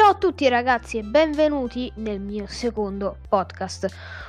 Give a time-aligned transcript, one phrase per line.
[0.00, 3.86] Ciao a tutti ragazzi e benvenuti nel mio secondo podcast.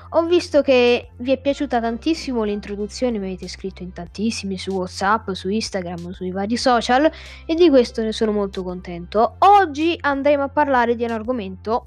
[0.10, 5.30] Ho visto che vi è piaciuta tantissimo l'introduzione, mi avete scritto in tantissimi su WhatsApp,
[5.32, 7.10] su Instagram, sui vari social
[7.46, 9.36] e di questo ne sono molto contento.
[9.40, 11.86] Oggi andremo a parlare di un argomento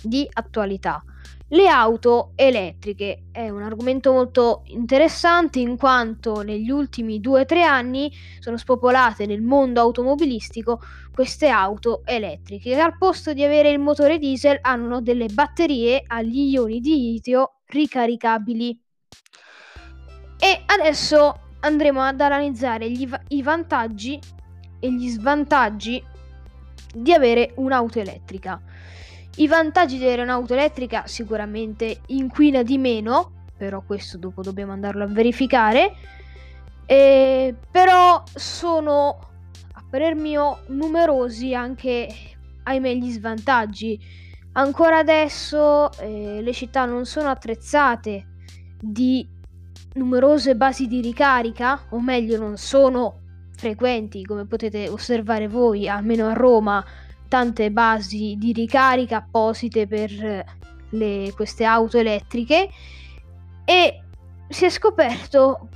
[0.00, 1.02] di attualità.
[1.48, 8.56] Le auto elettriche è un argomento molto interessante in quanto negli ultimi 2-3 anni sono
[8.56, 10.80] spopolate nel mondo automobilistico
[11.12, 16.52] queste auto elettriche che al posto di avere il motore diesel hanno delle batterie agli
[16.52, 18.80] ioni di litio ricaricabili.
[20.38, 24.18] E adesso andremo ad analizzare gli, i vantaggi
[24.80, 26.02] e gli svantaggi
[26.94, 28.60] di avere un'auto elettrica.
[29.36, 35.94] I vantaggi un'auto elettrica sicuramente inquina di meno, però questo dopo dobbiamo andarlo a verificare.
[36.84, 39.18] Eh, però sono,
[39.72, 42.08] a parer mio, numerosi anche,
[42.62, 43.98] ahimè, gli svantaggi.
[44.52, 48.26] Ancora adesso eh, le città non sono attrezzate
[48.78, 49.26] di
[49.94, 53.20] numerose basi di ricarica, o meglio non sono
[53.56, 56.84] frequenti, come potete osservare voi, almeno a Roma
[57.32, 60.44] tante basi di ricarica apposite per
[60.90, 62.68] le, queste auto elettriche
[63.64, 64.02] e
[64.46, 65.70] si è scoperto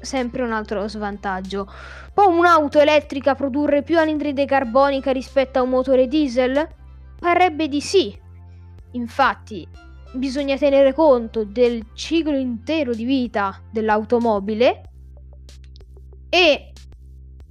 [0.00, 1.70] sempre un altro svantaggio.
[2.14, 6.66] Può un'auto elettrica produrre più anidride carbonica rispetto a un motore diesel?
[7.18, 8.18] Parrebbe di sì.
[8.92, 9.68] Infatti,
[10.14, 14.82] bisogna tenere conto del ciclo intero di vita dell'automobile
[16.30, 16.71] e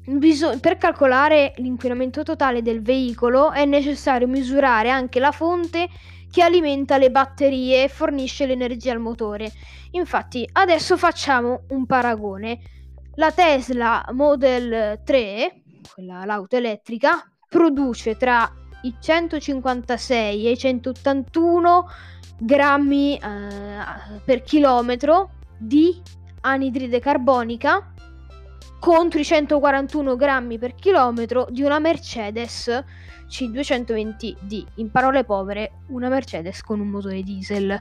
[0.03, 5.87] Bisog- per calcolare l'inquinamento totale del veicolo è necessario misurare anche la fonte
[6.31, 9.51] che alimenta le batterie e fornisce l'energia al motore.
[9.91, 12.59] Infatti, adesso facciamo un paragone.
[13.15, 15.61] La Tesla Model 3,
[15.93, 18.49] quella l'auto elettrica, produce tra
[18.83, 21.87] i 156 e i 181
[22.39, 26.01] grammi eh, per chilometro di
[26.41, 27.93] anidride carbonica
[28.81, 32.83] contro i 141 grammi per chilometro di una Mercedes
[33.29, 34.65] C220D.
[34.77, 37.79] In parole povere, una Mercedes con un motore diesel.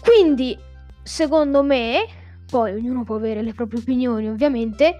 [0.00, 0.58] Quindi,
[1.02, 2.06] secondo me,
[2.48, 4.98] poi ognuno può avere le proprie opinioni ovviamente,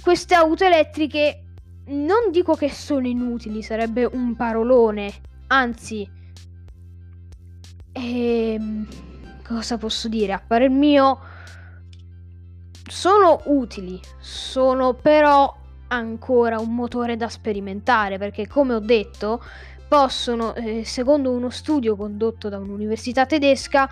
[0.00, 1.42] queste auto elettriche
[1.86, 5.12] non dico che sono inutili, sarebbe un parolone,
[5.48, 6.08] anzi,
[7.90, 8.86] ehm,
[9.42, 10.32] cosa posso dire?
[10.32, 11.18] A parer mio
[12.88, 15.54] sono utili, sono però
[15.88, 19.42] ancora un motore da sperimentare perché come ho detto
[19.88, 23.88] possono, eh, secondo uno studio condotto da un'università tedesca,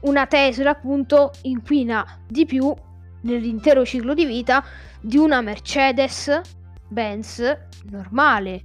[0.00, 2.74] una Tesla appunto inquina di più
[3.20, 4.64] nell'intero ciclo di vita
[5.00, 6.40] di una Mercedes
[6.88, 8.64] Benz normale.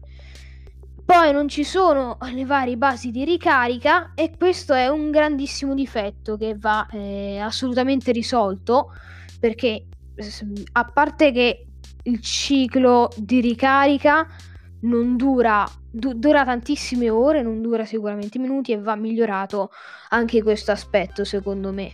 [1.08, 6.36] Poi non ci sono le varie basi di ricarica e questo è un grandissimo difetto
[6.36, 8.92] che va eh, assolutamente risolto
[9.40, 9.86] perché
[10.74, 11.68] a parte che
[12.04, 14.28] il ciclo di ricarica
[14.82, 19.70] non dura, du- dura tantissime ore, non dura sicuramente minuti e va migliorato
[20.10, 21.94] anche questo aspetto secondo me.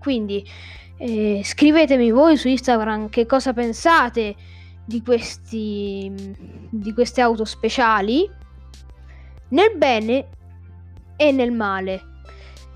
[0.00, 0.44] Quindi
[0.96, 4.34] eh, scrivetemi voi su Instagram che cosa pensate
[4.84, 6.12] di, questi,
[6.70, 8.28] di queste auto speciali
[9.48, 10.28] nel bene
[11.16, 12.12] e nel male.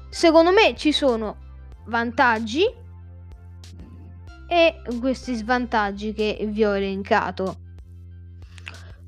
[0.09, 1.37] Secondo me ci sono
[1.87, 2.65] vantaggi
[4.49, 7.67] e questi svantaggi che vi ho elencato.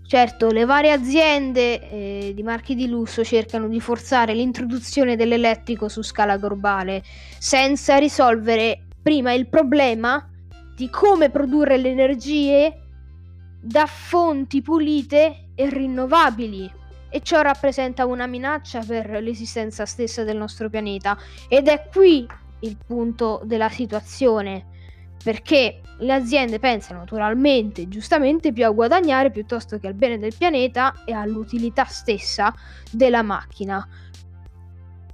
[0.07, 6.03] Certo, le varie aziende eh, di marchi di lusso cercano di forzare l'introduzione dell'elettrico su
[6.03, 7.05] scala globale
[7.39, 10.29] senza risolvere prima il problema
[10.75, 12.80] di come produrre le energie
[13.61, 16.73] da fonti pulite e rinnovabili
[17.11, 22.27] e ciò rappresenta una minaccia per l'esistenza stessa del nostro pianeta ed è qui
[22.61, 24.67] il punto della situazione
[25.23, 31.03] perché le aziende pensano naturalmente, giustamente, più a guadagnare piuttosto che al bene del pianeta
[31.05, 32.55] e all'utilità stessa
[32.91, 33.87] della macchina.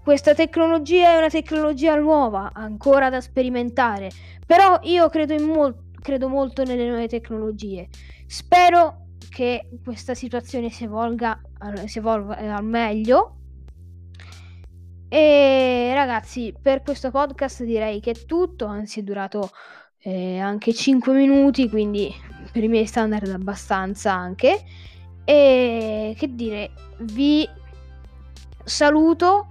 [0.00, 4.08] Questa tecnologia è una tecnologia nuova, ancora da sperimentare,
[4.46, 7.88] però io credo, mol- credo molto nelle nuove tecnologie
[8.28, 11.40] Spero che questa situazione si evolga,
[11.86, 13.34] si evolva al meglio.
[15.08, 19.50] E ragazzi, per questo podcast direi che è tutto, anzi è durato
[19.98, 22.12] eh, anche 5 minuti, quindi
[22.52, 24.64] per i miei standard abbastanza anche.
[25.24, 26.70] E che dire,
[27.00, 27.48] vi
[28.64, 29.48] saluto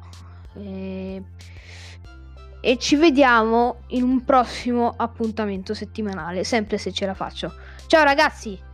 [0.55, 1.21] eh,
[2.65, 7.53] e ci vediamo in un prossimo appuntamento settimanale, sempre se ce la faccio.
[7.85, 8.64] Ciao ragazzi!